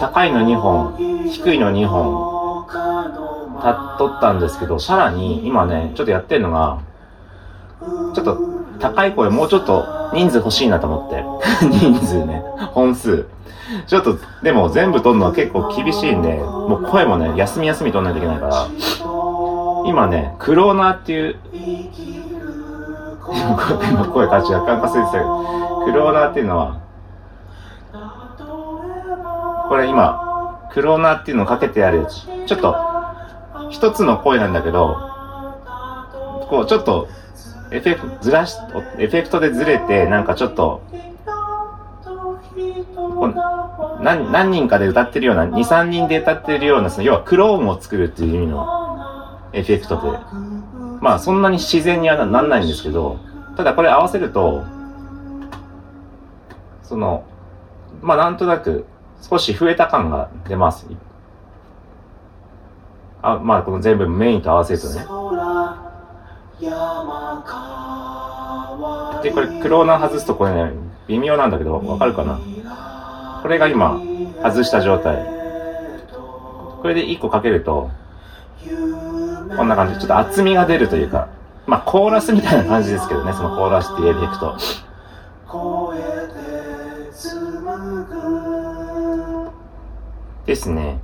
[0.00, 0.96] 高いの2本、
[1.30, 2.66] 低いの2本、
[3.62, 6.78] たっとったんですけど、さらに今ね、ちょっとやってるのが、
[8.12, 8.38] ちょっと
[8.80, 11.24] 高い声もうちょっと人数欲しいなと思って。
[11.64, 13.28] 人数ね、本数。
[13.86, 18.66] ちょっと、でも全部取るのは結構厳しいんで、もう声もね、休み休み取んないといけないから、
[19.86, 21.36] 今ね、クローナーっていう、
[23.30, 25.44] 今声が若干かすれてたけど、
[25.84, 26.85] クローナーっていうのは、
[29.68, 32.26] これ今、クローナーっていうのをかけてあるやつ。
[32.46, 32.76] ちょっと、
[33.70, 34.96] 一つの声なんだけど、
[36.48, 37.08] こう、ちょっと、
[37.72, 38.56] エフェクト、ずらし、
[38.98, 40.82] エフェクトでずれて、なんかちょっと、
[43.16, 43.32] こ
[44.00, 48.66] 何、何人かで歌ってるような、2、3人で歌ってるような、その要はクローンを作るっていう意味の
[49.52, 50.18] エフェクトで。
[51.00, 53.18] まあ、そんなに自然にはななんないんですけど、
[53.56, 54.64] ただこれ合わせると、
[56.82, 57.24] その、
[58.00, 58.86] まあ、なんとなく、
[59.22, 60.86] 少し増えた感が出ます。
[63.22, 65.00] あ、まあ、この全部メインと合わせるとね。
[69.22, 70.72] で、これ、クローナー外すとこれね、
[71.08, 72.38] 微妙なんだけど、わかるかな？
[73.42, 74.00] これが今、
[74.42, 75.26] 外した状態。
[76.82, 77.90] これで1個かけると、
[79.56, 79.98] こんな感じ。
[79.98, 81.28] ちょっと厚みが出るというか、
[81.66, 84.56] まあ、コーラスみたいな感じですけどね、そのコーラスっていうエフェクト。
[90.46, 90.98] ですね。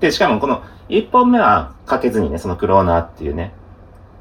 [0.00, 3.52] で、しかもこの1本目はかけずにね、そのクローナーっていうね、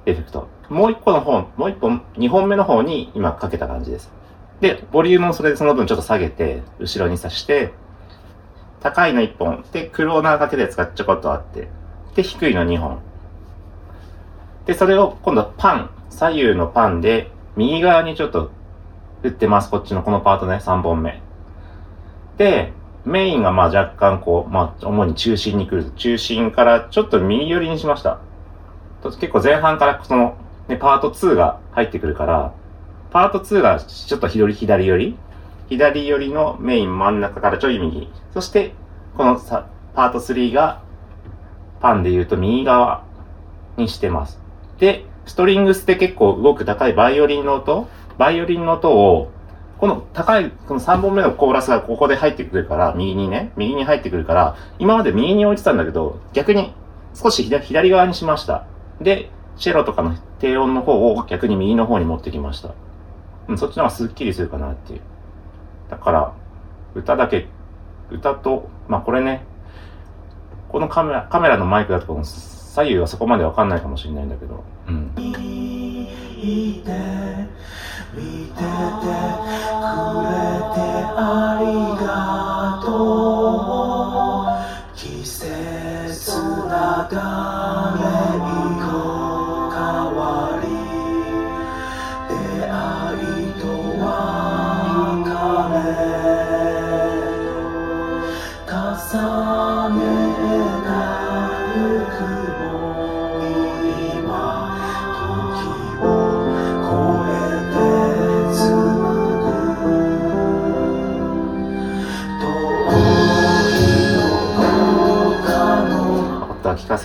[0.05, 0.47] エフェクト。
[0.69, 4.11] もう1個の方、もう1本、2本目の方に今かけた感じです。
[4.61, 7.73] で、ボリュームをそれでその分ちょっと下げて、後ろに刺して、
[8.81, 11.67] 高いの1本、で、クローナーかけたやつがちょこっとあって、
[12.15, 12.99] で、低いの2本。
[14.65, 18.51] で、それを今度はパン、左右のパンで、右側にちょっと
[19.23, 19.69] 打ってます。
[19.69, 21.21] こっちのこのパートね、3本目。
[22.37, 22.73] で、
[23.05, 25.91] メインがまあ若干こう、まあ主に中心に来る。
[25.91, 28.19] 中心からちょっと右寄りにしました。
[29.03, 30.35] 結構前半からその、
[30.67, 32.53] ね、パート2が入ってくるから、
[33.11, 35.17] パート2がちょっと左左寄り？
[35.69, 38.09] 左寄りのメイン真ん中からちょい右。
[38.33, 38.73] そして、
[39.15, 40.81] このさパート3が、
[41.81, 43.03] パンで言うと右側
[43.77, 44.39] にしてます。
[44.79, 47.87] で、ストリングスって結構動く高いバイオリンの音？
[48.17, 49.31] バイオリンの音を、
[49.77, 56.73] この高い、この3本目のコーラスがここで入ってくるから、右にね、右に入ってくるから、今まで右に置いてたんだけど、逆に
[57.13, 58.65] 少し左側にしました。
[59.01, 62.71] で、チェロとかの低音の方を逆に右の方に持ってきました。
[63.47, 65.01] うん、そっちの方がスッキリするかなっていう。
[65.89, 66.33] だから、
[66.93, 67.47] 歌だけ、
[68.09, 69.43] 歌と、まあこれね、
[70.69, 75.11] このカメラ、カメラのマイクだとこの左右はそこまでわかんないかもしれないんだけど、うん。
[78.15, 79.91] 見ててく
[80.23, 80.39] れ
[80.73, 80.79] て
[81.17, 81.65] あり
[82.05, 83.14] がとう。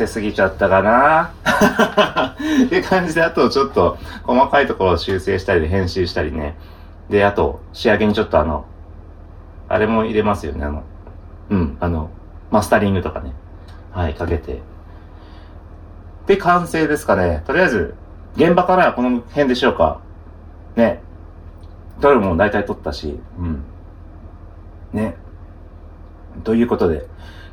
[0.00, 1.32] せすぎちゃったかな
[2.64, 6.56] っていう感じで、あとちょっと細かいところを修正したり編集したりね。
[7.10, 8.64] で、あと仕上げにちょっとあの、
[9.68, 10.82] あれも入れますよね、あの、
[11.50, 12.08] うん、あの、
[12.50, 13.32] マスタリングとかね。
[13.92, 14.62] はい、かけて。
[16.26, 17.42] で、完成ですかね。
[17.46, 17.94] とりあえず、
[18.36, 20.00] 現場からはこの辺でしょうか。
[20.76, 21.02] ね。
[22.00, 23.62] どれも大体撮ったし、うん。
[24.92, 25.16] ね。
[26.44, 27.06] ということで、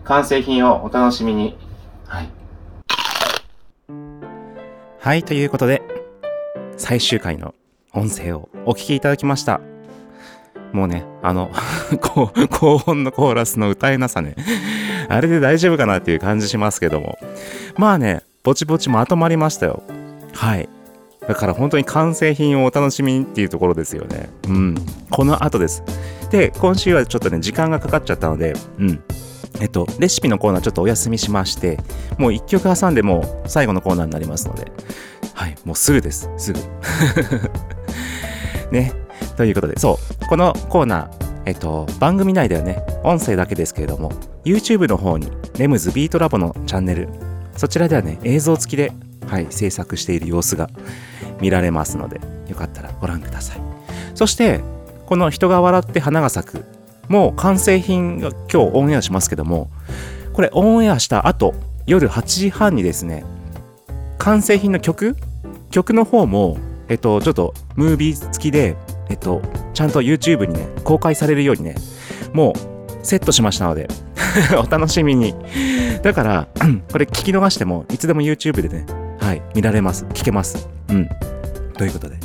[0.05, 1.57] 完成品をお楽しみに。
[2.07, 2.29] はい。
[4.99, 5.81] はい、ということで、
[6.77, 7.53] 最終回の
[7.93, 9.61] 音声をお聞きいただきました。
[10.73, 11.51] もうね、あの、
[12.01, 14.35] 高高音のコーラスの歌えなさね。
[15.09, 17.17] あれで大丈夫かなっていう感じしますけども。
[17.77, 19.83] まあね、ぼちぼちまとまりましたよ。
[20.33, 20.69] はい。
[21.27, 24.29] だから本当に完成品をお楽しみにっていうところですよね。
[24.47, 24.75] うん。
[25.09, 25.83] この後です。
[26.31, 29.03] で、今週はちょっとね、時間がかかっちゃったので、うん。
[29.59, 31.77] えっと、レシピのコーナーちょっとお休みしまして、
[32.17, 34.71] もう一曲挟んでもう最後のコーナーになりますので、
[35.33, 36.29] はい、もうすぐです。
[36.37, 36.59] すぐ。
[38.71, 38.93] ね。
[39.35, 41.09] ということで、そう、このコーナー、
[41.45, 44.11] えっと、番組内ではね、音声だけですけれども、
[44.43, 47.07] YouTube の方に、レムズビートラボのチャンネル、
[47.55, 48.91] そちらではね、映像付きで、
[49.27, 50.69] はい、制作している様子が
[51.39, 53.61] 見られますので、よかったらご覧ください。
[54.15, 54.61] そして、
[55.05, 56.65] この人が笑って花が咲く、
[57.09, 59.69] もう完成品が今日オンエアしますけども、
[60.33, 61.53] これオンエアした後、
[61.85, 63.23] 夜8時半にですね、
[64.17, 65.15] 完成品の曲？
[65.71, 66.57] 曲の方も、
[66.89, 68.75] えっと、ちょっとムービー付きで、
[69.09, 69.41] えっと、
[69.73, 71.75] ちゃんと YouTube にね、公開されるようにね、
[72.33, 73.87] もうセットしましたので、
[74.57, 75.33] お楽しみに。
[76.03, 76.47] だから、
[76.91, 78.85] これ聞き逃しても、いつでも YouTube でね、
[79.19, 80.05] はい、見られます。
[80.13, 80.67] 聞けます。
[80.89, 81.09] うん。
[81.77, 82.17] ということで。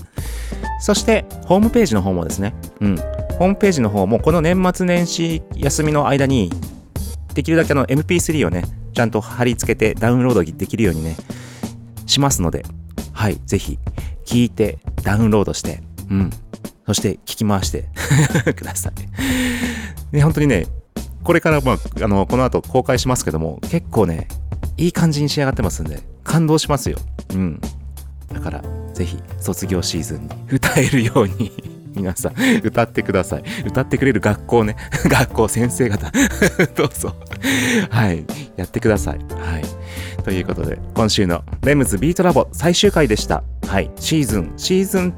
[0.80, 2.96] そして、ホームページの方もですね、うん。
[3.42, 6.48] ホームページの方も、この年末年始休みの間に、
[7.34, 8.62] できるだけの MP3 をね、
[8.94, 11.16] ちゃんと貼り付けてダウンロードできるようにね、
[12.06, 12.64] しますので、
[13.12, 13.80] はい、ぜひ、
[14.24, 16.30] 聞いて、ダウンロードして、うん。
[16.86, 17.88] そして、聞き回して
[18.54, 20.14] ください。
[20.14, 20.68] ね、本当にね、
[21.24, 24.28] これから、まあ、あの、この後公開しますけども、結構ね、
[24.76, 26.96] いい感じに仕上がってますんで、感動しますよ。
[27.34, 27.60] うん。
[28.32, 28.62] だから、
[28.94, 33.44] ぜひ、卒業シーズンに 歌えるように、皆さん、歌ってください。
[33.66, 34.76] 歌ってくれる学校ね、
[35.08, 36.10] 学校、先生方、
[36.74, 37.14] どうぞ。
[37.90, 38.24] はい、
[38.56, 39.18] やってください。
[39.34, 40.22] はい。
[40.22, 43.42] ということで、今週のレムズビートラボ最終回でした。
[43.66, 45.14] はい、シーズン、シーズン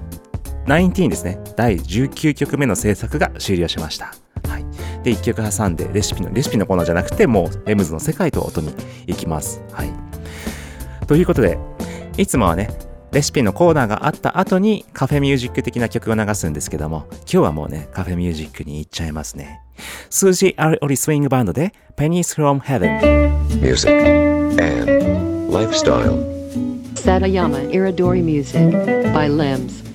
[0.67, 1.39] 19ですね。
[1.57, 4.15] 第19曲目の制作が終了しました。
[4.49, 4.65] はい。
[5.03, 8.75] で、1曲挟んで、レシピの、レシピのコーナーじゃなくて、もう、レムズの世界と音に
[9.07, 9.63] 行きます。
[9.73, 9.91] はい。
[11.07, 11.59] ということで、
[12.17, 12.71] いつもはね、
[13.15, 19.63] レシピのコーナーがあった後にカフェミュージック的な曲を流すんですけども、今日はもうね、カフェミュージックに行っちゃいますね。
[20.11, 23.61] スージー・アリオリスイングバンドで Pennies from Heaven。
[23.61, 24.61] Music and
[25.49, 26.19] lifestyle.
[26.97, 28.59] Satayama Iridori Music
[29.15, 29.94] by Limbs.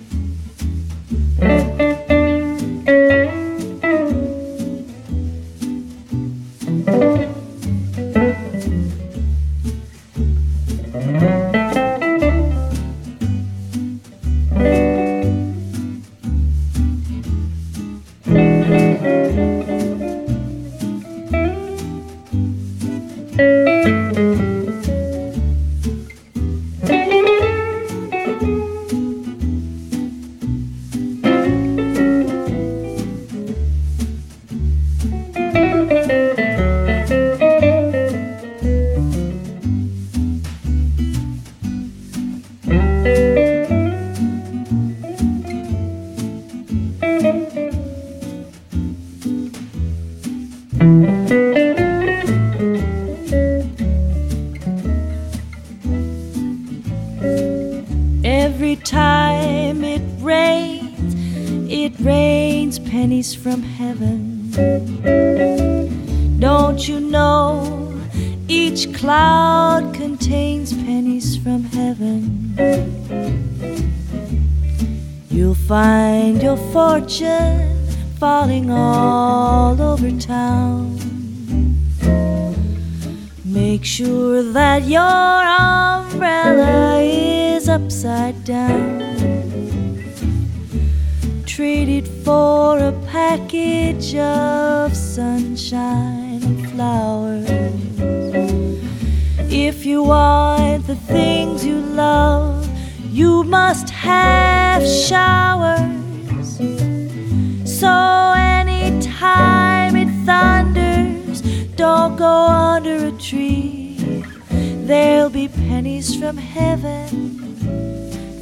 [91.59, 97.49] Trade it for a package of sunshine and flowers.
[99.51, 102.65] If you want the things you love,
[103.11, 106.55] you must have showers.
[107.65, 111.41] So anytime it thunders,
[111.75, 112.35] don't go
[112.75, 114.23] under a tree.
[114.87, 117.17] There'll be pennies from heaven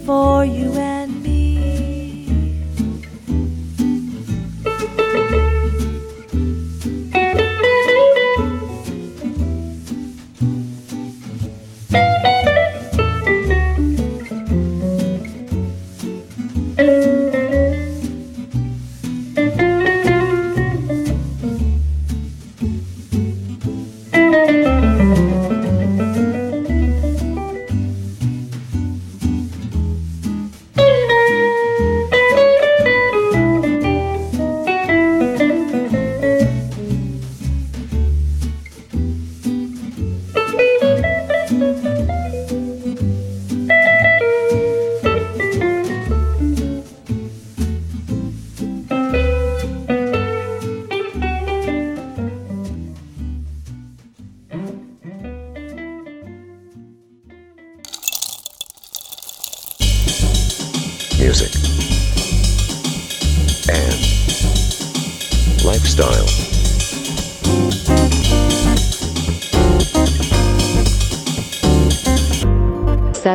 [0.05, 1.06] for you and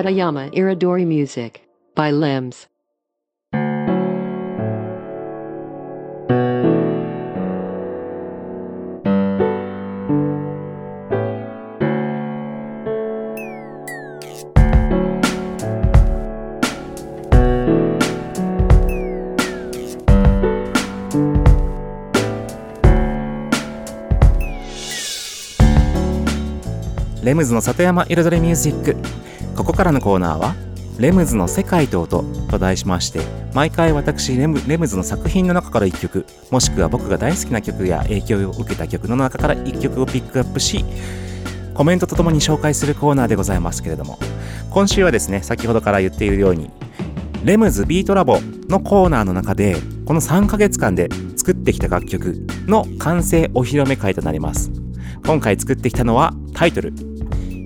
[0.03, 1.63] Satayama Iridori Music
[1.95, 2.67] by Limbs.
[27.23, 28.97] レムズの里山彩りミュージック
[29.57, 30.55] ここからのコーナーは
[30.99, 33.21] 「レムズの世界と音」と題しまして
[33.55, 40.85] 毎回私レムレムズの作品の中から1曲もしくは僕が大好きな曲や影響を受けた曲の中から1曲をピックアップし
[41.75, 44.19] コメントとともに紹介するコーナーでございますけれども
[44.71, 46.71] 今週はですね先ほどから言っているように
[47.45, 48.39] レムズビートラボ
[48.69, 49.77] のコーナーの中で
[50.07, 54.71] この3ヶ月間で作ってきた楽曲の完成お披露目会となります。
[55.25, 56.93] 今回作ってきたのはタイトル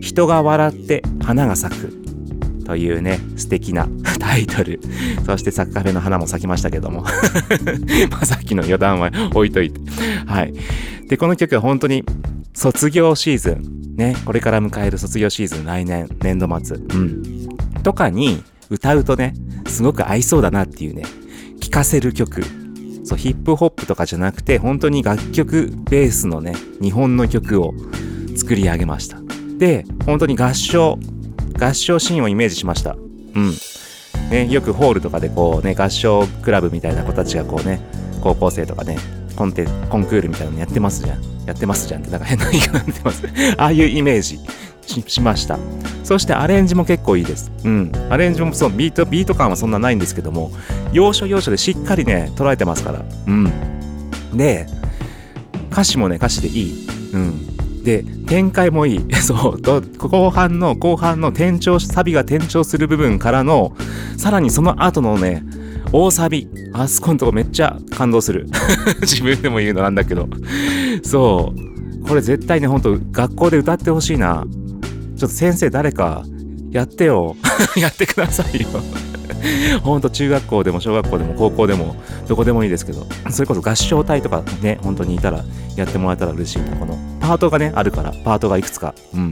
[0.06, 1.92] 人が笑って花が咲く
[2.64, 3.88] というね素敵な
[4.20, 4.80] タイトル。
[5.24, 7.04] そしてサッカーフェの花も咲きましたけども。
[8.10, 9.80] まさっきの余談は置いといて。
[10.26, 10.54] はい。
[11.08, 12.04] でこの曲は本当に
[12.54, 13.96] 卒業シーズン。
[13.96, 16.76] ねこれから迎える卒業シーズン来年年度末。
[16.76, 17.22] うん。
[17.82, 19.34] とかに歌うとね
[19.66, 21.02] すごく合いそうだなっていうね
[21.60, 22.44] 聴かせる曲。
[23.02, 27.74] そうヒップホップとかじゃなくて本当に楽曲ベースのね日本の曲を
[28.36, 29.25] 作り上げました。
[29.58, 30.98] で本当に合唱
[31.58, 32.98] 合唱シーンをイメージしましたう
[33.40, 33.52] ん。
[34.30, 37.80] ね、よくホールとかでこうね、合唱クラブみたいな子たちがこうね、
[38.22, 38.98] 高校生とかね、
[39.36, 41.22] コンテ、コンクールみたいなのやってますじゃん。
[41.46, 43.22] やってますじゃんって、なんか変な言い方になってます。
[43.56, 44.40] ああいうイメージ
[45.06, 45.58] しました。
[46.02, 47.52] そしてアレンジも結構いいです。
[47.64, 47.92] うん。
[48.10, 50.50] アレンジもそう、ビート、ビート感はそんなないんですけども、
[50.92, 53.04] 要所要所でしっかりね、捉えてますから。
[53.26, 53.52] うん。
[54.34, 54.66] で、
[55.70, 56.88] 歌詞もね、歌詞でいい。
[57.12, 57.45] うん。
[57.86, 59.06] で、展開もいい。
[59.14, 63.76] そう、後半の、後半の転調、サビが転調する部分からの、
[64.16, 65.44] さらにその後のね、
[65.92, 66.48] 大サビ。
[66.72, 68.48] あそこのとこめっちゃ感動する。
[69.02, 70.28] 自分でも言うのなんだけど。
[71.04, 71.54] そ
[72.02, 72.08] う。
[72.08, 74.44] これ絶対ね、ほんと学校で歌ってほしいな。
[75.16, 76.24] ちょっと先生誰か、
[76.72, 77.36] やってよ。
[77.78, 78.68] やってくださいよ。
[79.82, 81.96] ほんと中学校でも小学校でも高校でも
[82.28, 85.44] どこでもいいですけど、それこそ合唱隊とかね、本当にいたら
[85.76, 86.76] やってもらえたら嬉しいな。
[86.76, 88.94] このパートがね、あるから、パートがいくつか。
[89.14, 89.30] うん。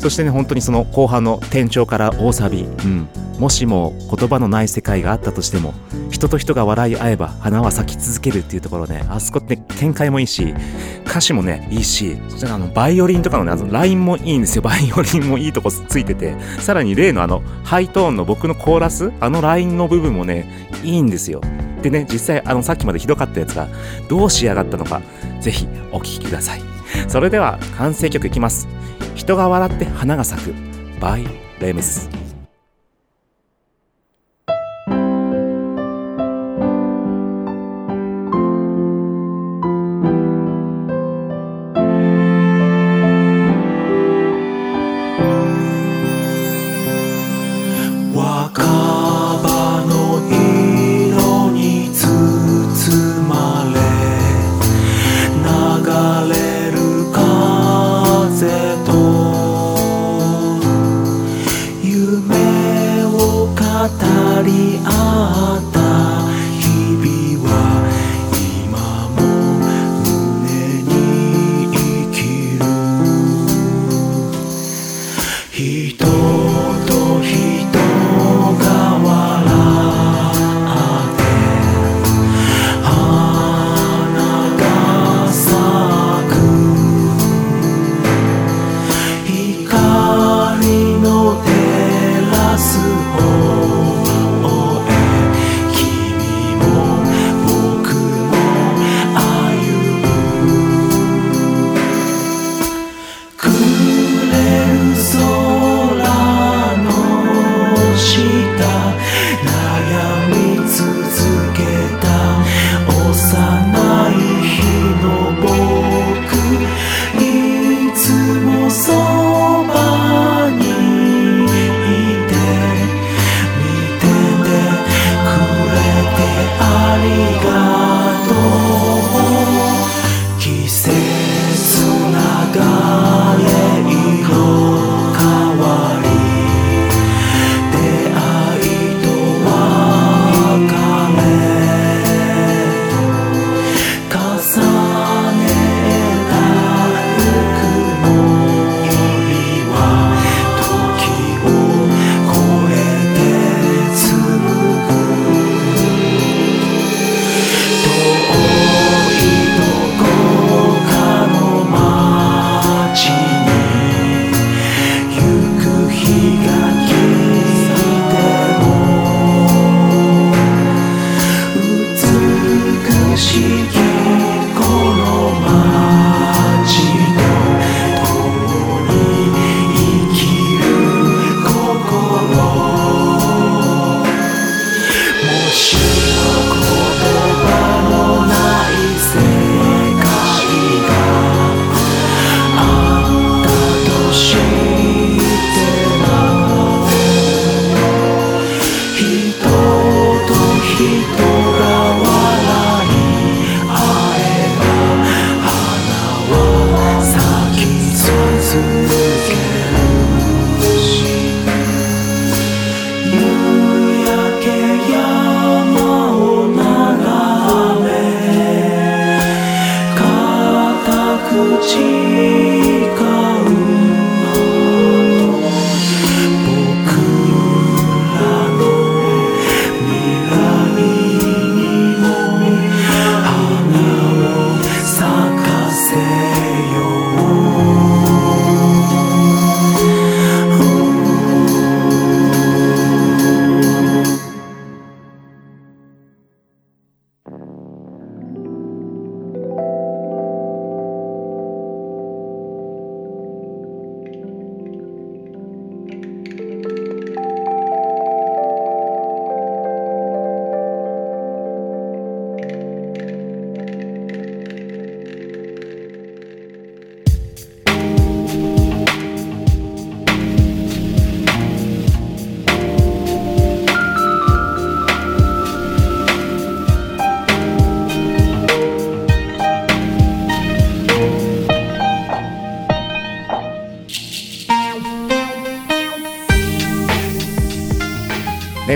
[0.00, 2.62] そしてね、本当にその後半の転調から大サビ。
[2.62, 3.06] うん。
[3.38, 5.74] もしも言葉のない世界があったとしても、
[6.10, 10.54] 人と人が笑い合えば花は咲き続けるっていうところね、あそこって展開もいいし、
[11.06, 14.62] 歌詞もね、いいし、そしてあの、バイオリンとかのね、あの、ラインもいいんですよ。
[14.62, 21.40] バイオリンもいいとこついてて、さらに例のあの、ハイトーンの僕のコーラス、あのラインの部分もね、いいんですよ。
[21.82, 23.68] でね、実際あの、さっきまでひどかったやつが、
[24.08, 25.00] どう仕上がったのか、
[25.40, 26.62] ぜひお聴きください。
[27.08, 28.68] それでは、完成曲いきます。
[29.14, 30.54] 人が笑って花が咲く、
[31.00, 31.26] by
[31.60, 32.29] レムズ。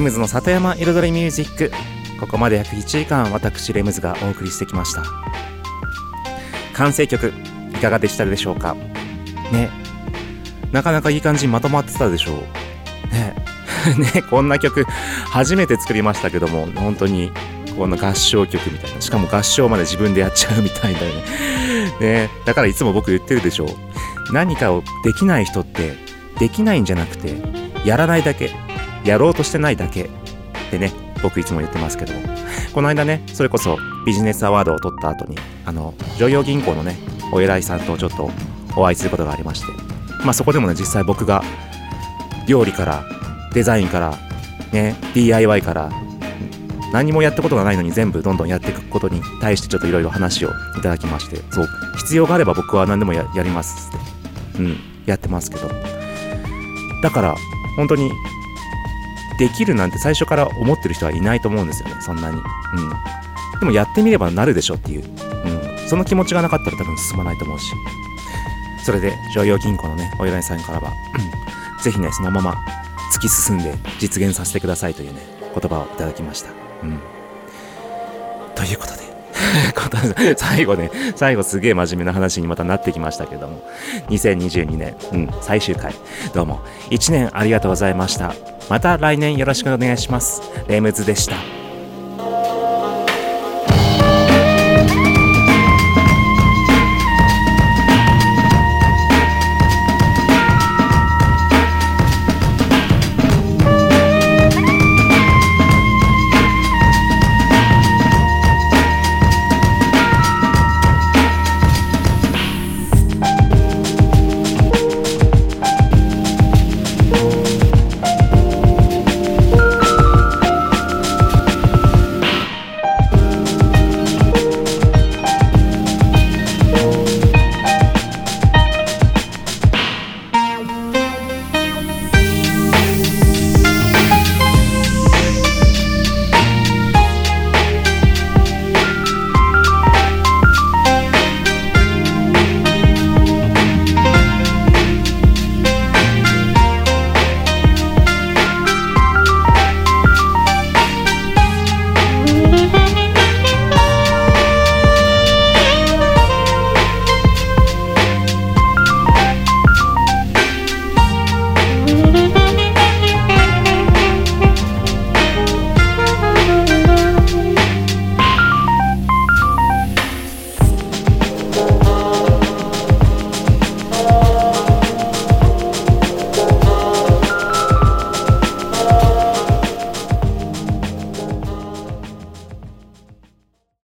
[0.05, 1.72] ムズの里山彩りミュージック。
[2.20, 5.02] ここまで約1時間私レムズがお送りしてきました。
[6.74, 7.32] 完成曲
[7.72, 8.74] いかがでしたでしょうか？
[9.50, 9.70] ね。
[10.72, 13.14] なかなかいい感じにまとまってたでしょう。
[13.14, 13.34] ね。
[14.14, 14.84] ねこんな曲
[15.30, 17.32] 初めて作りましたけども本当に
[17.76, 19.00] こんな合唱曲みたいな。
[19.00, 21.07] しかも合唱まで自分でやっちゃうみたいなね。
[22.00, 22.30] ね。
[22.44, 24.32] だからいつも僕言ってるでしょう。
[24.34, 25.96] 何かをできない人って
[26.38, 27.36] できないんじゃなくて
[27.86, 28.64] やらないだけ。
[29.05, 30.09] やろうとしてないだけっ
[30.70, 30.92] てね
[31.22, 32.12] 僕いつも言ってますけど
[32.72, 36.96] この間ねそれこそビジネスアワードを取った後にあの常陽銀行のね
[37.32, 38.30] お偉いさんとちょっと
[38.76, 39.66] お会いすることがありまして。
[40.24, 41.42] まあそこでもね実際僕が
[42.46, 43.05] 料理から
[43.52, 44.16] デザインから
[44.72, 45.90] ね DIY から
[46.92, 51.36] 何もやったことがないのに全部どんどんやっていくことに対してちょっといろいろ話をいただきまして。
[51.50, 53.90] そう必要があれば僕は何でもややります
[54.55, 54.62] って。
[54.62, 54.76] うん
[55.07, 55.68] やってますけど。
[57.02, 57.34] だから
[57.76, 58.11] 本当に
[59.39, 61.97] できるなんて最初から思ってる人はいないと思うんですよね。
[62.01, 62.37] そんなに。
[62.37, 62.45] うん。
[63.61, 67.72] でもやってみればなるでしょっていう、うん、その気持ちがなかったら多分進まないと思うし。
[68.85, 70.93] それで常陽銀行のねお偉いさんからは
[71.82, 72.55] 是非ねそのまま
[73.14, 76.51] 突き進んで実現させてくださいというね言葉をいただきました。
[76.82, 77.01] うん。
[78.55, 79.03] ということで
[80.36, 83.62] 最後ね、最後すげえ真面目な話にまたなってきましたけども、
[84.09, 85.94] 2022年、うん、最終回、
[86.34, 88.34] どうも、1年ありがとうございました。
[88.68, 90.42] また来年よろしくお願いします。
[90.68, 91.53] レムズでした。